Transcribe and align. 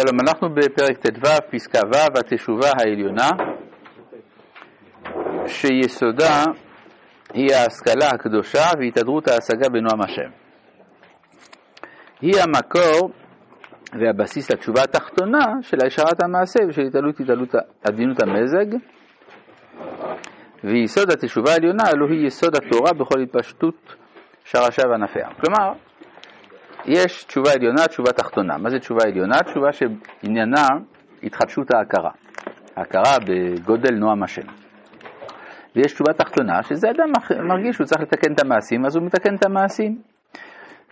שלום, 0.00 0.20
אנחנו 0.20 0.48
בפרק 0.54 0.98
ט"ו, 0.98 1.28
פסקה 1.50 1.78
ו', 1.92 2.18
התשובה 2.18 2.68
העליונה, 2.78 3.28
שיסודה 5.46 6.44
היא 7.34 7.54
ההשכלה 7.54 8.08
הקדושה 8.14 8.64
והתהדרות 8.78 9.28
ההשגה 9.28 9.68
בנועם 9.68 10.00
השם. 10.00 10.30
היא 12.20 12.34
המקור 12.42 13.10
והבסיס 14.00 14.50
לתשובה 14.50 14.82
התחתונה 14.82 15.46
של 15.62 15.76
השארת 15.86 16.22
המעשה 16.24 16.58
ושל 16.68 16.82
התעלות 16.82 17.20
התעלות 17.20 17.54
עדינות 17.84 18.22
המזג, 18.22 18.76
ויסוד 20.64 21.10
התשובה 21.10 21.50
העליונה 21.52 21.82
הלוא 21.86 22.08
היא 22.08 22.26
יסוד 22.26 22.56
התורה 22.56 22.92
בכל 22.92 23.20
התפשטות 23.20 23.94
שרשיה 24.44 24.84
וענפיה. 24.90 25.28
כלומר, 25.40 25.72
יש 26.88 27.24
תשובה 27.24 27.52
עליונה, 27.52 27.86
תשובה 27.86 28.12
תחתונה. 28.12 28.58
מה 28.58 28.70
זה 28.70 28.78
תשובה 28.78 29.00
עליונה? 29.04 29.38
תשובה 29.42 29.68
שעניינה 29.72 30.66
התחדשות 31.22 31.74
ההכרה. 31.74 32.10
ההכרה 32.76 33.16
בגודל 33.26 33.94
נועם 33.94 34.22
השם. 34.22 34.46
ויש 35.76 35.92
תשובה 35.92 36.12
תחתונה, 36.12 36.62
שזה 36.62 36.90
אדם 36.90 37.12
מרגיש 37.48 37.76
שהוא 37.76 37.86
צריך 37.86 38.00
לתקן 38.00 38.32
את 38.32 38.44
המעשים, 38.44 38.86
אז 38.86 38.96
הוא 38.96 39.04
מתקן 39.04 39.34
את 39.34 39.44
המעשים. 39.44 39.98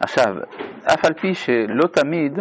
עכשיו, 0.00 0.34
אף 0.84 1.04
על 1.04 1.14
פי 1.14 1.34
שלא 1.34 1.86
תמיד 1.92 2.38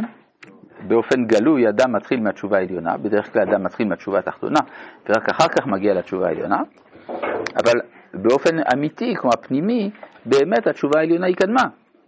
באופן 0.87 1.25
גלוי 1.25 1.69
אדם 1.69 1.95
מתחיל 1.95 2.19
מהתשובה 2.19 2.57
העליונה, 2.57 2.97
בדרך 2.97 3.33
כלל 3.33 3.41
אדם 3.41 3.63
מתחיל 3.63 3.87
מהתשובה 3.87 4.19
התחתונה, 4.19 4.59
ורק 5.09 5.29
אחר 5.29 5.47
כך 5.47 5.67
מגיע 5.67 5.93
לתשובה 5.93 6.27
העליונה, 6.27 6.57
אבל 7.63 7.73
באופן 8.13 8.55
אמיתי, 8.73 9.13
כמו 9.15 9.29
הפנימי, 9.33 9.91
באמת 10.25 10.67
התשובה 10.67 10.99
העליונה 10.99 11.27
היא 11.27 11.35
קדמה. 11.35 11.63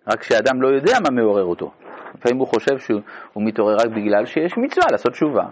רק 0.08 0.24
שאדם 0.24 0.62
לא 0.62 0.68
יודע 0.68 0.98
מה 1.04 1.22
מעורר 1.22 1.44
אותו. 1.44 1.72
לפעמים 2.16 2.38
הוא 2.40 2.48
חושב 2.48 2.78
שהוא 2.78 3.02
מתעורר 3.36 3.76
רק 3.76 3.88
בגלל 3.88 4.26
שיש 4.26 4.58
מצווה 4.58 4.88
לעשות 4.92 5.12
תשובה, 5.12 5.44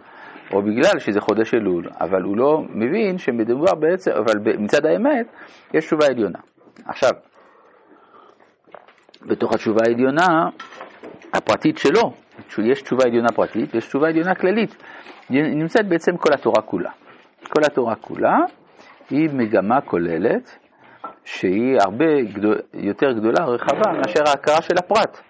או 0.53 0.61
בגלל 0.61 0.99
שזה 0.99 1.21
חודש 1.21 1.53
אלול, 1.53 1.89
אבל 2.01 2.21
הוא 2.21 2.37
לא 2.37 2.61
מבין 2.69 3.17
שמדובר 3.17 3.75
בעצם, 3.75 4.11
אבל 4.11 4.33
מצד 4.59 4.85
האמת 4.85 5.27
יש 5.73 5.85
תשובה 5.85 6.05
עליונה. 6.05 6.39
עכשיו, 6.85 7.11
בתוך 9.21 9.53
התשובה 9.53 9.79
העליונה 9.85 10.49
הפרטית 11.33 11.77
שלו, 11.77 12.13
יש 12.63 12.81
תשובה 12.81 13.03
עליונה 13.05 13.29
פרטית 13.35 13.75
ויש 13.75 13.87
תשובה 13.87 14.07
עליונה 14.07 14.35
כללית, 14.35 14.75
נמצאת 15.29 15.87
בעצם 15.87 16.17
כל 16.17 16.33
התורה 16.33 16.61
כולה. 16.61 16.91
כל 17.49 17.61
התורה 17.65 17.95
כולה 17.95 18.37
היא 19.09 19.29
מגמה 19.33 19.81
כוללת 19.81 20.59
שהיא 21.25 21.77
הרבה 21.81 22.21
גדול, 22.33 22.57
יותר 22.73 23.11
גדולה, 23.11 23.45
רחבה, 23.45 23.91
מאשר 23.97 24.19
ההכרה 24.27 24.61
של 24.61 24.77
הפרט. 24.77 25.21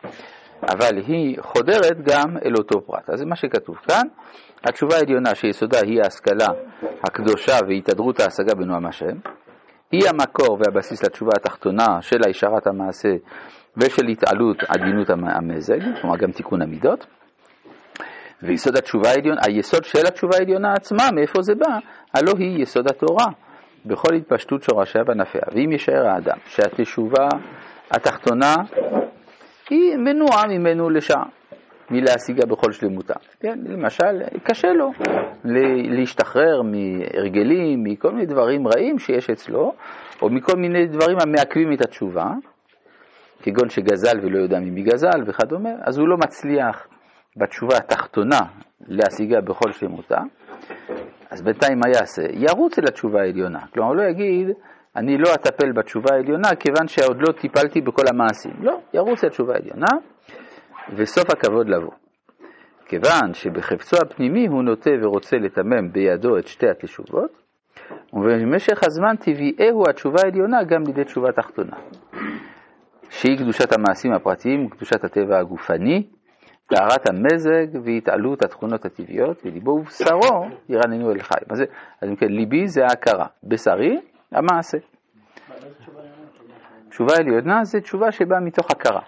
אבל 0.61 0.97
היא 1.07 1.37
חודרת 1.41 1.97
גם 2.03 2.37
אל 2.45 2.53
אותו 2.57 2.81
פרט. 2.81 3.09
אז 3.09 3.19
זה 3.19 3.25
מה 3.25 3.35
שכתוב 3.35 3.75
כאן. 3.75 4.07
התשובה 4.63 4.95
העליונה 4.95 5.35
שיסודה 5.35 5.77
היא 5.85 5.99
ההשכלה 6.03 6.47
הקדושה 7.03 7.53
והתהדרות 7.67 8.19
ההשגה 8.19 8.55
בנועם 8.55 8.85
השם. 8.85 9.17
היא 9.91 10.01
המקור 10.09 10.57
והבסיס 10.59 11.03
לתשובה 11.03 11.31
התחתונה 11.35 12.01
של 12.01 12.17
הישרת 12.25 12.67
המעשה 12.67 13.09
ושל 13.77 14.07
התעלות 14.07 14.57
עדינות 14.67 15.09
המזג, 15.09 15.79
כלומר 16.01 16.17
גם 16.17 16.31
תיקון 16.31 16.61
המידות. 16.61 17.05
ויסוד 18.43 18.77
התשובה 18.77 19.09
העליונה, 19.09 19.41
היסוד 19.47 19.83
של 19.83 20.07
התשובה 20.07 20.37
העליונה 20.37 20.73
עצמה, 20.73 21.03
מאיפה 21.15 21.41
זה 21.41 21.53
בא? 21.55 21.79
הלא 22.13 22.31
היא 22.37 22.61
יסוד 22.61 22.87
התורה. 22.87 23.25
בכל 23.85 24.15
התפשטות 24.15 24.63
שורשיה 24.63 25.01
וענפיה. 25.07 25.41
ואם 25.51 25.71
יישאר 25.71 26.07
האדם 26.07 26.37
שהתשובה 26.45 27.27
התחתונה 27.91 28.55
היא 29.69 29.97
מנועה 29.97 30.47
ממנו 30.47 30.89
לשעה, 30.89 31.25
מלהשיגה 31.91 32.45
בכל 32.45 32.71
שלמותה. 32.71 33.13
כן, 33.39 33.59
למשל, 33.65 34.21
קשה 34.43 34.67
לו 34.67 34.91
להשתחרר 35.97 36.61
מהרגלים, 36.61 37.83
מכל 37.83 38.11
מיני 38.11 38.25
דברים 38.25 38.67
רעים 38.67 38.99
שיש 38.99 39.29
אצלו, 39.29 39.73
או 40.21 40.29
מכל 40.29 40.57
מיני 40.57 40.87
דברים 40.87 41.17
המעכבים 41.21 41.73
את 41.73 41.81
התשובה, 41.81 42.25
כגון 43.41 43.69
שגזל 43.69 44.19
ולא 44.23 44.37
יודע 44.37 44.59
ממי 44.59 44.83
גזל 44.83 45.23
וכדומה, 45.27 45.69
אז 45.81 45.97
הוא 45.97 46.07
לא 46.07 46.17
מצליח 46.17 46.87
בתשובה 47.37 47.77
התחתונה 47.77 48.39
להשיגה 48.87 49.41
בכל 49.41 49.71
שלמותה, 49.71 50.17
אז 51.35 51.41
בינתיים 51.41 51.79
מה 51.79 51.89
יעשה? 51.95 52.21
ירוץ 52.31 52.79
אל 52.79 52.83
התשובה 52.87 53.21
העליונה. 53.21 53.59
כלומר, 53.73 53.89
הוא 53.89 53.97
לא 53.97 54.03
יגיד, 54.03 54.47
אני 54.95 55.17
לא 55.17 55.33
אטפל 55.33 55.71
בתשובה 55.71 56.09
העליונה 56.13 56.49
כיוון 56.59 56.87
שעוד 56.87 57.17
לא 57.21 57.31
טיפלתי 57.31 57.81
בכל 57.81 58.03
המעשים. 58.13 58.51
לא, 58.61 58.79
ירוץ 58.93 59.23
אל 59.23 59.29
התשובה 59.29 59.53
העליונה, 59.53 59.91
וסוף 60.95 61.29
הכבוד 61.29 61.69
לבוא. 61.69 61.91
כיוון 62.85 63.33
שבחפצו 63.33 63.97
הפנימי 63.97 64.47
הוא 64.47 64.63
נוטה 64.63 64.91
ורוצה 65.03 65.37
לתמם 65.37 65.91
בידו 65.91 66.37
את 66.37 66.47
שתי 66.47 66.69
התשובות, 66.69 67.31
ובמשך 68.13 68.83
הזמן 68.83 69.15
טבעיהו 69.15 69.89
התשובה 69.89 70.21
העליונה 70.23 70.63
גם 70.63 70.83
לידי 70.87 71.03
תשובה 71.03 71.31
תחתונה, 71.31 71.77
שהיא 73.09 73.37
קדושת 73.37 73.73
המעשים 73.73 74.11
הפרטיים 74.13 74.65
וקדושת 74.65 75.03
הטבע 75.03 75.39
הגופני, 75.39 76.03
טהרת 76.67 77.09
המזג 77.09 77.67
והתעלות 77.83 78.43
התכונות 78.43 78.85
הטבעיות, 78.85 79.41
וליבו 79.45 79.71
ובשרו 79.71 80.47
ירננו 80.69 81.11
אל 81.11 81.19
חי. 81.19 81.39
אז 81.49 81.63
אם 82.09 82.15
כן, 82.15 82.27
ליבי 82.27 82.67
זה 82.67 82.83
ההכרה, 82.83 83.25
בשרי 83.43 84.01
המעשה. 84.31 84.77
תשובה 86.89 87.13
עליונה 87.17 87.63
זה 87.63 87.81
תשובה 87.81 88.11
שבאה 88.11 88.39
מתוך 88.39 88.71
הכרה. 88.71 89.01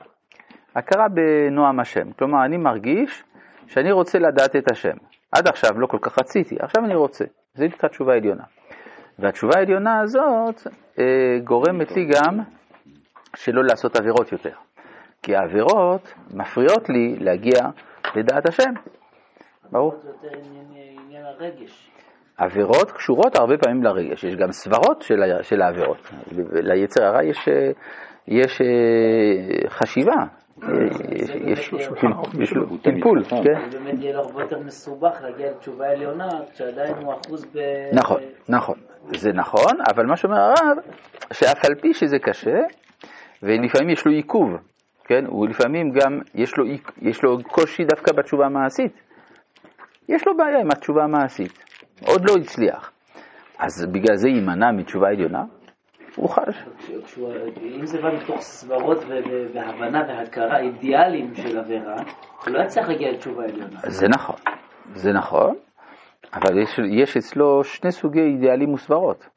הכרה 0.75 1.07
בנועם 1.09 1.79
השם. 1.79 2.12
כלומר, 2.12 2.45
אני 2.45 2.57
מרגיש 2.57 3.23
שאני 3.68 3.91
רוצה 3.91 4.19
לדעת 4.19 4.56
את 4.56 4.72
השם. 4.72 4.97
עד 5.31 5.47
עכשיו 5.47 5.79
לא 5.79 5.88
כל 5.88 5.97
כך 6.01 6.19
רציתי, 6.19 6.56
עכשיו 6.59 6.85
אני 6.85 6.95
רוצה. 6.95 7.25
זה 7.56 7.66
נקרא 7.66 7.89
תשובה 7.89 8.13
עליונה. 8.13 8.44
והתשובה 9.19 9.53
העליונה 9.56 10.00
הזאת 10.00 10.68
אה, 11.00 11.39
גורמת 11.44 11.91
לי 11.91 12.06
גם 12.06 12.39
שלא 13.35 13.63
לעשות 13.63 13.95
עבירות 13.95 14.31
יותר. 14.31 14.53
כי 15.28 15.36
העבירות 15.36 16.14
מפריעות 16.34 16.90
לי 16.90 17.16
להגיע 17.20 17.60
לדעת 18.16 18.50
השם. 18.50 18.72
ברור. 19.72 19.94
זה 20.04 20.10
יותר 20.10 20.38
עניין 21.08 21.26
הרגש. 21.26 21.92
עבירות 22.38 22.92
קשורות 22.92 23.36
הרבה 23.36 23.58
פעמים 23.58 23.84
לרגש, 23.84 24.24
יש 24.24 24.36
גם 24.36 24.52
סברות 24.52 25.02
של, 25.02 25.16
של 25.42 25.62
העבירות. 25.62 26.12
ליצר 26.52 27.06
הרע 27.06 27.24
יש, 27.24 27.50
יש 28.28 28.62
אה, 28.62 29.70
חשיבה, 29.70 30.16
יש 31.52 32.54
פלפול. 32.84 33.24
זה 33.24 33.80
באמת 33.80 34.00
יהיה 34.00 34.14
לו 34.14 34.20
הרבה 34.20 34.42
יותר 34.42 34.60
מסובך 34.60 35.22
להגיע 35.22 35.52
לתשובה 35.52 35.90
עליונה, 35.90 36.28
כשעדיין 36.54 36.94
הוא 37.04 37.14
אחוז 37.14 37.46
ב... 37.46 37.60
נכון, 37.94 38.22
נכון, 38.50 38.76
זה 39.06 39.30
נכון, 39.34 39.74
אבל 39.94 40.06
מה 40.06 40.16
שאומר 40.16 40.40
הרב, 40.40 40.78
שאף 41.34 41.66
על 41.66 41.76
פי 41.76 41.94
שזה 41.94 42.20
קשה, 42.20 42.60
ולפעמים 43.44 43.90
יש 43.90 44.06
לו 44.06 44.12
עיכוב, 44.12 44.50
כן? 45.07 45.25
הוא 45.25 45.47
לפעמים 45.47 45.91
גם, 45.91 46.19
יש 46.35 46.57
לו, 46.57 46.66
יש 47.01 47.23
לו 47.23 47.38
קושי 47.44 47.84
דווקא 47.84 48.13
בתשובה 48.13 48.45
המעשית. 48.45 49.01
יש 50.09 50.28
לו 50.28 50.38
בעיה 50.38 50.59
עם 50.59 50.72
התשובה 50.72 51.03
המעשית, 51.03 51.63
עוד 52.07 52.29
לא 52.29 52.34
הצליח. 52.41 52.91
אז 53.59 53.85
בגלל 53.91 54.16
זה 54.16 54.29
יימנע 54.29 54.72
מתשובה 54.72 55.07
עליונה, 55.07 55.44
הוא 56.16 56.29
חש. 56.29 56.66
אם 57.62 57.85
זה 57.85 58.01
בא 58.01 58.09
מתוך 58.16 58.41
סברות 58.41 58.97
והבנה 59.53 60.01
והכרה 60.07 60.59
אידיאליים 60.59 61.35
של 61.35 61.59
עבירה, 61.59 61.95
הוא 62.45 62.53
לא 62.53 62.63
יצליח 62.63 62.89
להגיע 62.89 63.12
לתשובה 63.12 63.44
עליונה. 63.44 63.79
זה 63.88 64.07
נכון, 64.07 64.35
זה 64.94 65.12
נכון, 65.12 65.56
אבל 66.34 66.62
יש, 66.62 66.79
יש 66.91 67.18
אצלו 67.18 67.63
שני 67.63 67.91
סוגי 67.91 68.22
אידיאלים 68.22 68.74
וסברות. 68.74 69.29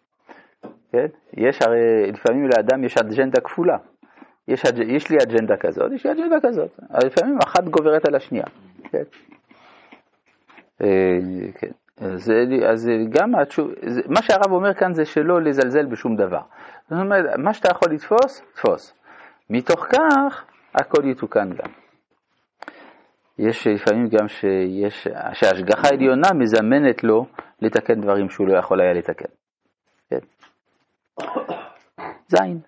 כן? 0.92 1.06
יש 1.36 1.58
הרי, 1.62 2.12
לפעמים 2.12 2.48
לאדם 2.56 2.84
יש 2.84 2.96
אג'נדה 2.96 3.40
כפולה. 3.40 3.76
יש, 4.48 4.62
יש 4.86 5.10
לי 5.10 5.16
אג'נדה 5.22 5.56
כזאת, 5.56 5.92
יש 5.92 6.06
לי 6.06 6.12
אג'נדה 6.12 6.36
כזאת. 6.42 6.80
לפעמים 7.04 7.38
אחת 7.44 7.64
גוברת 7.64 8.08
על 8.08 8.14
השנייה. 8.14 8.44
כן? 8.90 9.02
אה, 10.82 11.52
כן. 11.54 11.70
אז, 12.00 12.32
אז 12.70 12.90
גם 13.10 13.34
התשוב, 13.34 13.70
מה 14.06 14.22
שהרב 14.22 14.52
אומר 14.52 14.74
כאן 14.74 14.92
זה 14.92 15.04
שלא 15.04 15.42
לזלזל 15.42 15.86
בשום 15.86 16.16
דבר. 16.16 16.40
זאת 16.88 17.00
אומרת, 17.00 17.24
מה 17.38 17.54
שאתה 17.54 17.68
יכול 17.70 17.92
לתפוס, 17.92 18.42
תפוס. 18.54 18.94
מתוך 19.50 19.86
כך, 19.86 20.44
הכל 20.74 21.04
יתוקן 21.04 21.50
גם. 21.50 21.70
יש 23.38 23.66
לפעמים 23.66 24.08
גם 24.08 24.28
שיש, 24.28 25.08
שההשגחה 25.32 25.88
העליונה 25.88 26.28
מזמנת 26.38 27.04
לו 27.04 27.26
לתקן 27.62 28.00
דברים 28.00 28.30
שהוא 28.30 28.48
לא 28.48 28.58
יכול 28.58 28.80
היה 28.80 28.92
לתקן. 28.92 29.30
כן. 30.10 30.18
זין. 32.28 32.60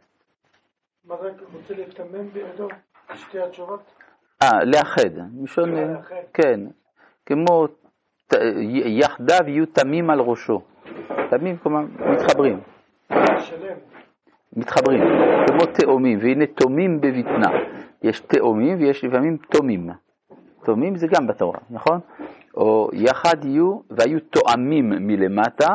מה 1.13 1.19
זה 1.23 1.31
רוצה 1.53 1.75
לתמם 1.75 2.29
בידו? 2.33 2.69
שתי 3.15 3.41
התשובות? 3.41 3.81
אה, 4.43 4.65
לאחד. 4.65 5.11
מלשון, 5.35 5.71
כן. 6.35 6.61
כמו 7.27 7.67
יחדיו 8.87 9.39
יהיו 9.47 9.67
תמים 9.67 10.11
על 10.11 10.21
ראשו. 10.21 10.61
תמים, 11.31 11.57
כלומר, 11.57 11.81
מתחברים. 12.13 12.61
שלם. 13.39 13.77
מתחברים, 14.57 15.03
כמו 15.47 15.67
תאומים, 15.67 16.19
והנה 16.19 16.47
תומים 16.47 17.01
בבטנה. 17.01 17.51
יש 18.03 18.21
תאומים 18.21 18.79
ויש 18.79 19.05
לפעמים 19.05 19.37
תומים. 19.37 19.91
תומים 20.65 20.97
זה 20.97 21.07
גם 21.07 21.27
בתורה, 21.27 21.59
נכון? 21.71 22.01
או 22.57 22.91
יחד 22.93 23.45
יהיו, 23.45 23.81
והיו 23.91 24.21
תואמים 24.21 24.89
מלמטה, 24.89 25.75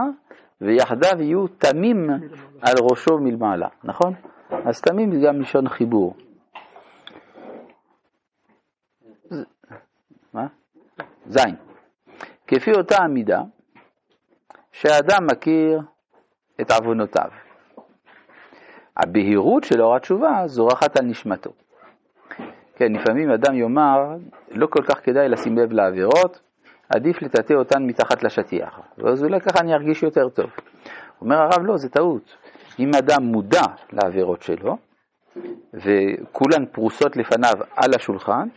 ויחדיו 0.62 1.22
יהיו 1.22 1.48
תמים 1.48 2.10
על 2.62 2.76
ראשו 2.92 3.18
מלמעלה, 3.18 3.68
נכון? 3.84 4.14
אז 4.50 4.82
תמים 4.82 5.12
זה 5.12 5.28
גם 5.28 5.42
לשון 5.42 5.70
חיבור. 5.70 6.16
מה? 10.34 10.48
זין. 11.26 11.56
כפי 12.48 12.72
אותה 12.72 13.04
המידה, 13.04 13.42
שהאדם 14.72 15.28
מכיר 15.32 15.82
את 16.62 16.72
עוונותיו. 16.72 17.30
הבהירות 18.98 19.64
של 19.64 19.82
אור 19.82 19.96
התשובה 19.96 20.44
זורחת 20.46 20.98
על 20.98 21.06
נשמתו. 21.06 21.52
כן, 22.76 22.94
לפעמים 22.94 23.32
אדם 23.32 23.56
יאמר, 23.56 24.16
לא 24.52 24.68
כל 24.68 24.84
כך 24.84 25.06
כדאי 25.06 25.30
לשים 25.30 25.58
לב 25.58 25.72
לעבירות, 25.72 26.40
עדיף 26.90 27.22
לטאטא 27.22 27.54
אותן 27.54 27.84
מתחת 27.84 28.24
לשטיח, 28.24 28.80
ואז 28.98 29.24
אולי 29.24 29.42
ככה 29.42 29.60
אני 29.60 29.74
ארגיש 29.74 30.04
יותר 30.04 30.30
טוב. 30.30 30.50
אומר 31.22 31.36
הרב, 31.36 31.66
לא, 31.66 31.78
זה 31.78 31.90
טעות. 31.90 32.36
אם 32.80 32.92
אדם 32.96 33.24
מודע 33.24 33.64
לעבירות 33.94 34.42
שלו, 34.42 34.78
וכולן 35.74 36.66
פרוסות 36.72 37.18
לפניו 37.18 37.54
על 37.76 37.92
השולחן, 37.96 38.48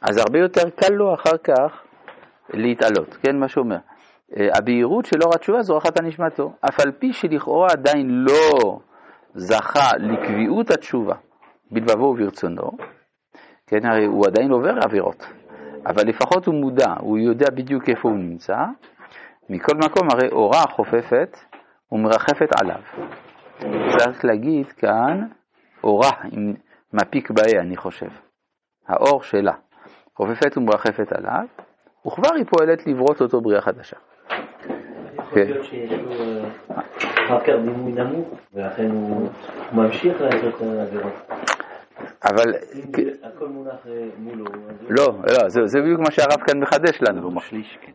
אז 0.00 0.16
הרבה 0.16 0.38
יותר 0.38 0.70
קל 0.70 0.92
לו 0.92 1.14
אחר 1.14 1.36
כך 1.44 1.82
להתעלות, 2.50 3.16
כן, 3.22 3.38
מה 3.38 3.48
שאומר. 3.48 3.76
אה, 4.36 4.48
הבהירות 4.54 5.04
של 5.06 5.22
אור 5.22 5.34
התשובה 5.34 5.62
זורחת 5.62 6.00
על 6.00 6.06
נשמתו, 6.06 6.52
אף 6.60 6.80
על 6.80 6.92
פי 6.92 7.12
שלכאורה 7.12 7.68
עדיין 7.70 8.08
לא 8.10 8.78
זכה 9.34 9.90
לקביעות 9.98 10.70
התשובה 10.70 11.14
בלבבו 11.70 12.04
וברצונו, 12.04 12.70
כן, 13.66 13.86
הרי 13.86 14.04
הוא 14.04 14.26
עדיין 14.26 14.50
עובר 14.50 14.74
עבירות, 14.84 15.26
אבל 15.86 16.06
לפחות 16.06 16.46
הוא 16.46 16.54
מודע, 16.54 16.94
הוא 17.00 17.18
יודע 17.18 17.50
בדיוק 17.50 17.88
איפה 17.88 18.08
הוא 18.08 18.18
נמצא, 18.18 18.56
מכל 19.50 19.76
מקום 19.76 20.08
הרי 20.10 20.28
אורה 20.32 20.62
חופפת 20.62 21.36
ומרחפת 21.92 22.48
עליו. 22.60 22.80
צריך 23.98 24.24
להגיד 24.24 24.72
כאן 24.72 25.26
אורה 25.84 26.10
עם 26.32 26.54
מפיק 26.92 27.30
באי, 27.30 27.58
אני 27.60 27.76
חושב, 27.76 28.10
האור 28.88 29.22
שלה, 29.22 29.52
חופפת 30.16 30.56
ומרחפת 30.58 31.12
עליו, 31.12 31.46
וכבר 32.06 32.34
היא 32.36 32.44
פועלת 32.50 32.86
לברות 32.86 33.20
אותו 33.20 33.40
בריאה 33.40 33.60
חדשה. 33.60 33.96
יכול 35.14 35.42
להיות 35.42 35.64
שיש 35.64 35.92
לו 35.92 36.12
אה, 36.12 36.48
אחר 37.26 37.40
כך 37.40 37.52
דימוי 37.64 37.92
נמוך, 37.92 38.28
ולכן 38.54 38.90
הוא 38.90 39.28
ממשיך 39.72 40.20
לעשות 40.20 40.54
את 40.54 40.60
העבירות. 40.62 41.12
אבל 42.24 42.54
הכל 43.22 43.48
מונח 43.48 43.86
אה, 43.86 44.08
מולו. 44.18 44.44
לא, 44.88 45.06
לא, 45.06 45.48
זה, 45.48 45.60
זה 45.64 45.80
בדיוק 45.80 46.00
מה 46.00 46.10
שהרב 46.10 46.40
כאן 46.46 46.60
מחדש 46.60 46.98
לנו, 47.02 47.30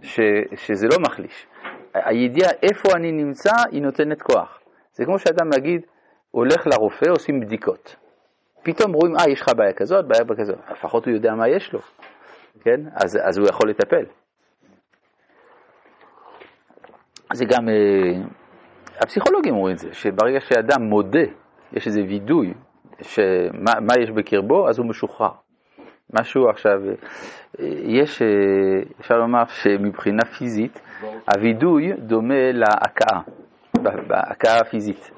ש, 0.02 0.20
שזה 0.56 0.88
לא 0.88 0.98
מחליש. 1.00 1.48
הידיעה 1.94 2.50
איפה 2.64 2.90
אני 2.96 3.12
נמצא 3.12 3.52
היא 3.72 3.82
נותנת 3.82 4.22
כוח. 4.22 4.60
זה 4.94 5.06
כמו 5.06 5.20
שאדם 5.20 5.50
נגיד 5.58 5.82
הולך 6.32 6.68
לרופא, 6.68 7.06
עושים 7.10 7.40
בדיקות. 7.40 7.96
פתאום 8.64 8.94
רואים, 8.94 9.16
אה, 9.16 9.30
יש 9.30 9.42
לך 9.42 9.48
בעיה 9.58 9.74
כזאת, 9.74 10.08
בעיה 10.08 10.24
כזאת. 10.40 10.58
לפחות 10.72 11.06
הוא 11.06 11.14
יודע 11.14 11.36
מה 11.36 11.48
יש 11.48 11.74
לו, 11.74 11.80
כן? 12.62 12.82
אז, 12.96 13.18
אז 13.24 13.38
הוא 13.38 13.48
יכול 13.50 13.70
לטפל. 13.70 14.06
זה 17.34 17.46
גם, 17.46 17.70
אה, 17.70 18.22
הפסיכולוגים 19.00 19.54
אומרים 19.56 19.74
את 19.74 19.80
זה, 19.80 19.94
שברגע 19.94 20.40
שאדם 20.40 20.82
מודה, 20.82 21.26
יש 21.74 21.88
איזה 21.88 22.02
וידוי, 22.02 22.54
שמה 23.02 23.80
מה 23.82 23.94
יש 24.04 24.12
בקרבו, 24.12 24.70
אז 24.70 24.80
הוא 24.80 24.88
משוחרר. 24.88 25.32
משהו 26.20 26.50
עכשיו, 26.50 26.80
אה, 27.60 27.66
יש, 27.84 28.22
אה, 28.22 28.28
אפשר 29.00 29.18
לומר 29.18 29.44
שמבחינה 29.48 30.26
פיזית, 30.26 30.82
הווידוי 31.36 31.94
דומה 31.94 32.52
להכאה, 32.52 33.22
בהכאה 34.08 34.60
הפיזית, 34.62 35.12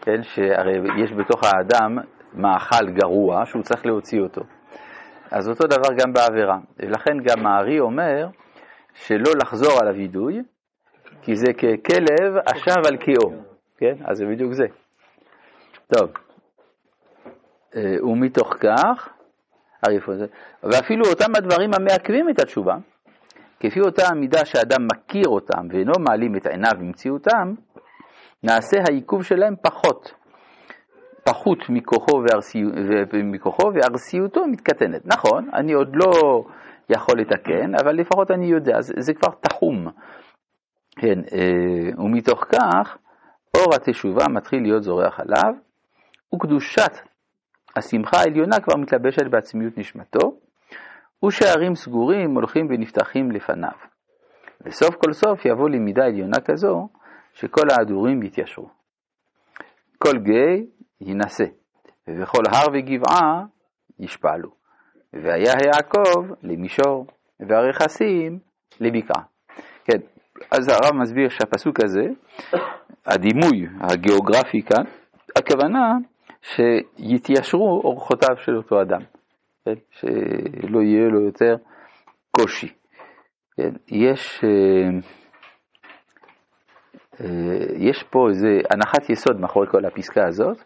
כן, 0.00 0.22
שהרי 0.22 1.02
יש 1.04 1.12
בתוך 1.12 1.40
האדם 1.44 1.98
מאכל 2.34 2.90
גרוע 2.90 3.46
שהוא 3.46 3.62
צריך 3.62 3.86
להוציא 3.86 4.20
אותו. 4.20 4.40
אז 5.30 5.48
אותו 5.48 5.66
דבר 5.66 5.88
גם 5.98 6.12
בעבירה. 6.12 6.58
ולכן 6.78 7.12
גם 7.22 7.46
הארי 7.46 7.80
אומר 7.80 8.26
שלא 8.94 9.30
לחזור 9.42 9.72
על 9.80 9.88
הווידוי, 9.88 10.42
כי 11.22 11.36
זה 11.36 11.52
ככלב 11.52 12.36
השב 12.46 12.86
על 12.86 12.96
קיאו, 12.96 13.30
כן? 13.78 13.94
אז 14.04 14.16
זה 14.16 14.24
בדיוק 14.26 14.52
זה. 14.52 14.66
טוב, 15.94 16.10
אה, 17.76 18.04
ומתוך 18.04 18.54
כך? 18.60 19.08
ואפילו 20.62 21.04
אותם 21.10 21.36
הדברים 21.36 21.70
המעכבים 21.74 22.30
את 22.30 22.40
התשובה, 22.40 22.76
כפי 23.60 23.80
אותה 23.80 24.02
המידה 24.08 24.44
שאדם 24.44 24.86
מכיר 24.92 25.28
אותם 25.28 25.66
ואינו 25.70 25.92
מעלים 26.08 26.36
את 26.36 26.46
עיניו 26.46 26.72
במציאותם, 26.78 27.54
נעשה 28.42 28.76
העיכוב 28.88 29.22
שלהם 29.22 29.54
פחות, 29.62 30.14
פחות 31.24 31.58
מכוחו, 31.68 32.16
וארסי... 32.16 32.62
מכוחו 33.24 33.70
וארסיותו 33.74 34.46
מתקטנת. 34.46 35.06
נכון, 35.06 35.48
אני 35.54 35.72
עוד 35.72 35.96
לא 35.96 36.44
יכול 36.90 37.20
לתקן, 37.20 37.74
אבל 37.82 37.92
לפחות 37.92 38.30
אני 38.30 38.46
יודע, 38.46 38.80
זה, 38.80 38.94
זה 38.98 39.14
כבר 39.14 39.34
תחום. 39.40 39.86
כן, 41.00 41.18
אה, 41.32 42.04
ומתוך 42.04 42.44
כך, 42.44 42.98
אור 43.56 43.74
התשובה 43.74 44.24
מתחיל 44.30 44.62
להיות 44.62 44.82
זורח 44.82 45.20
עליו, 45.20 45.54
וקדושת 46.34 46.92
השמחה 47.76 48.16
העליונה 48.16 48.60
כבר 48.60 48.76
מתלבשת 48.76 49.26
בעצמיות 49.30 49.78
נשמתו, 49.78 50.32
ושערים 51.24 51.74
סגורים 51.74 52.34
הולכים 52.34 52.66
ונפתחים 52.70 53.30
לפניו. 53.30 53.78
וסוף 54.66 54.94
כל 54.94 55.12
סוף 55.12 55.44
יבוא 55.44 55.68
למידה 55.68 56.04
עליונה 56.04 56.40
כזו, 56.44 56.88
שכל 57.32 57.66
ההדורים 57.70 58.22
יתיישרו. 58.22 58.68
כל 59.98 60.18
גיא 60.18 60.64
יינשא, 61.00 61.44
ובכל 62.08 62.42
הר 62.52 62.66
וגבעה 62.74 63.44
ישפעלו. 63.98 64.50
והיה 65.12 65.52
יעקב 65.66 66.34
למישור, 66.42 67.06
והרכסים 67.48 68.38
לבקעה. 68.80 69.22
כן, 69.84 69.98
אז 70.50 70.68
הרב 70.68 70.94
מסביר 70.94 71.28
שהפסוק 71.28 71.76
הזה, 71.84 72.04
הדימוי 73.06 73.66
הגיאוגרפי 73.80 74.62
כאן, 74.62 74.84
הכוונה 75.38 75.92
שיתיישרו 76.42 77.80
אורחותיו 77.84 78.36
של 78.36 78.56
אותו 78.56 78.82
אדם, 78.82 79.00
כן? 79.68 79.80
שלא 79.90 80.82
יהיה 80.82 81.08
לו 81.08 81.20
יותר 81.20 81.56
קושי. 82.30 82.74
כן? 83.56 83.70
יש, 83.88 84.44
אה, 84.44 84.90
אה, 87.20 87.66
יש 87.76 88.02
פה 88.10 88.28
איזה 88.28 88.48
הנחת 88.70 89.10
יסוד 89.10 89.40
מאחורי 89.40 89.66
כל 89.70 89.84
הפסקה 89.84 90.26
הזאת, 90.26 90.56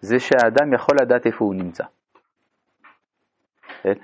זה 0.00 0.18
שהאדם 0.18 0.74
יכול 0.74 0.96
לדעת 1.02 1.26
איפה 1.26 1.44
הוא 1.44 1.54
נמצא. 1.54 1.84
כן? 3.82 3.94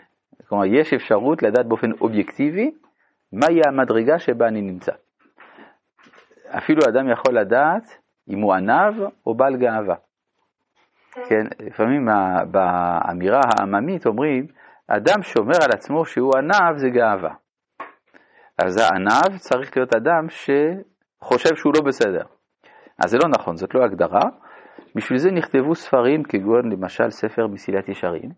כלומר, 0.48 0.64
יש 0.64 0.92
אפשרות 0.92 1.42
לדעת 1.42 1.66
באופן 1.66 1.92
אובייקטיבי 2.00 2.70
מהי 3.32 3.60
המדרגה 3.68 4.18
שבה 4.18 4.48
אני 4.48 4.60
נמצא. 4.60 4.92
אפילו 6.58 6.82
אדם 6.88 7.10
יכול 7.10 7.38
לדעת 7.38 7.98
אם 8.28 8.40
הוא 8.40 8.54
ענב 8.54 8.94
או 9.26 9.34
בעל 9.34 9.56
גאווה. 9.56 9.94
כן, 11.12 11.46
לפעמים 11.60 12.08
באמירה 12.50 13.40
העממית 13.44 14.06
אומרים, 14.06 14.46
אדם 14.88 15.22
שומר 15.22 15.56
על 15.64 15.70
עצמו 15.74 16.04
שהוא 16.04 16.32
ענב 16.36 16.76
זה 16.76 16.88
גאווה. 16.88 17.34
אז 18.58 18.76
הענב 18.76 19.38
צריך 19.38 19.76
להיות 19.76 19.96
אדם 19.96 20.26
שחושב 20.28 21.54
שהוא 21.54 21.72
לא 21.76 21.80
בסדר. 21.80 22.24
אז 23.04 23.10
זה 23.10 23.18
לא 23.18 23.28
נכון, 23.28 23.56
זאת 23.56 23.74
לא 23.74 23.84
הגדרה. 23.84 24.22
בשביל 24.94 25.18
זה 25.18 25.30
נכתבו 25.30 25.74
ספרים 25.74 26.22
כגון 26.22 26.72
למשל 26.72 27.10
ספר 27.10 27.46
מסילת 27.46 27.88
ישרים, 27.88 28.30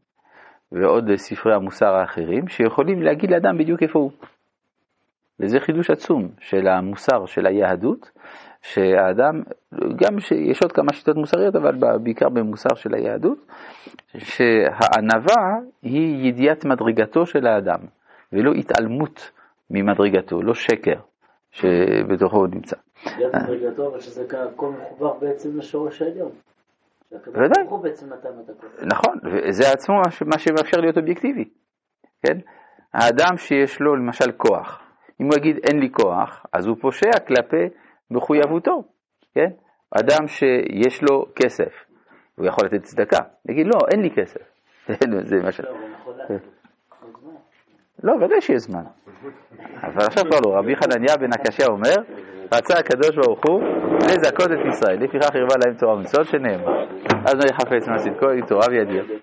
ועוד 0.72 1.16
ספרי 1.16 1.54
המוסר 1.54 1.94
האחרים, 1.94 2.48
שיכולים 2.48 3.02
להגיד 3.02 3.30
לאדם 3.30 3.58
בדיוק 3.58 3.82
איפה 3.82 3.98
הוא. 3.98 4.10
וזה 5.40 5.60
חידוש 5.60 5.90
עצום 5.90 6.28
של 6.40 6.66
המוסר 6.68 7.26
של 7.26 7.46
היהדות, 7.46 8.10
שהאדם, 8.64 9.42
גם 9.72 10.20
שיש 10.20 10.62
עוד 10.62 10.72
כמה 10.72 10.92
שיטות 10.92 11.16
מוסריות, 11.16 11.56
אבל 11.56 11.98
בעיקר 12.02 12.28
במוסר 12.28 12.74
של 12.74 12.94
היהדות, 12.94 13.38
שהענווה 14.16 15.42
היא 15.82 16.28
ידיעת 16.28 16.64
מדרגתו 16.64 17.26
של 17.26 17.46
האדם, 17.46 17.78
ולא 18.32 18.52
התעלמות 18.52 19.30
ממדרגתו, 19.70 20.42
לא 20.42 20.54
שקר 20.54 21.00
שבתוכו 21.50 22.36
הוא 22.36 22.46
נמצא. 22.46 22.76
יד 23.18 23.36
מדרגתו, 23.42 23.90
אבל 23.90 24.00
שזה 24.00 24.24
הכל 24.54 24.70
מחובר 24.70 25.12
בעצם 25.20 25.58
לשורש 25.58 26.02
העליון. 26.02 26.30
שהקדוש 27.10 27.36
ודאי. 27.36 27.64
ברוך 27.64 27.70
הוא 27.70 27.82
בעצם 27.82 28.06
נתן 28.06 28.28
את 28.44 28.50
הכל. 28.50 28.66
נכון, 28.86 29.18
וזה 29.24 29.64
עצמו 29.72 29.96
מה 30.26 30.38
שמאפשר 30.38 30.80
להיות 30.80 30.98
אובייקטיבי, 30.98 31.44
כן? 32.26 32.38
האדם 32.94 33.36
שיש 33.36 33.80
לו 33.80 33.96
למשל 33.96 34.32
כוח, 34.36 34.80
אם 35.20 35.26
הוא 35.26 35.34
יגיד 35.36 35.56
אין 35.64 35.80
לי 35.80 35.90
כוח, 35.92 36.46
אז 36.52 36.66
הוא 36.66 36.76
פושע 36.80 37.10
כלפי 37.26 37.68
מחויבותו, 38.10 38.82
כן? 39.34 39.50
אדם 39.90 40.26
שיש 40.26 41.02
לו 41.02 41.24
כסף, 41.36 41.72
הוא 42.36 42.46
יכול 42.46 42.66
לתת 42.66 42.82
צדקה, 42.82 43.18
יגיד 43.48 43.66
לא, 43.66 43.78
אין 43.92 44.02
לי 44.02 44.10
כסף, 44.10 44.40
זה 45.30 45.36
מה 45.44 45.52
ש... 45.52 45.60
לא. 45.60 46.36
לא, 48.02 48.12
ודאי 48.12 48.40
שיש 48.40 48.62
זמן. 48.62 48.84
אבל 49.82 50.06
עכשיו 50.06 50.24
כבר 50.24 50.38
לא. 50.46 50.58
רבי 50.58 50.76
חנניה 50.76 51.16
בן 51.16 51.32
הקשיא 51.32 51.66
אומר, 51.66 51.96
רצה 52.54 52.74
הקדוש 52.78 53.16
ברוך 53.16 53.40
הוא 53.48 53.60
לזכות 54.10 54.46
את 54.52 54.66
ישראל, 54.72 55.04
לפיכך 55.04 55.34
הרבה 55.34 55.54
להם 55.64 55.74
תורה 55.78 55.94
ומצוות 55.94 56.26
שנאמר. 56.26 56.84
אז 57.26 57.34
לא 57.34 57.44
יחפץ 57.50 57.88
מעשית 57.88 58.12
כל 58.20 58.40
תורה 58.48 58.66
וידיר. 58.70 59.04